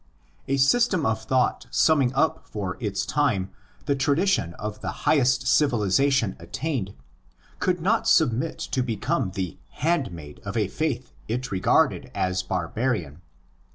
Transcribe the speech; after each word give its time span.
A 0.47 0.57
system 0.57 1.05
of 1.05 1.25
thought 1.25 1.67
summing 1.69 2.11
up 2.15 2.47
for 2.47 2.75
its 2.79 3.05
time 3.05 3.51
the 3.85 3.93
tradition 3.95 4.55
of 4.55 4.81
the 4.81 5.03
highest 5.05 5.45
civilisation 5.45 6.35
attained 6.39 6.95
could 7.59 7.79
not 7.81 8.07
submit 8.07 8.57
to 8.57 8.81
become 8.81 9.29
the"" 9.35 9.59
handmaid" 9.83 10.39
of 10.43 10.57
a 10.57 10.67
faith 10.69 11.13
it 11.27 11.51
regarded 11.51 12.09
as 12.15 12.41
barbarian. 12.41 13.21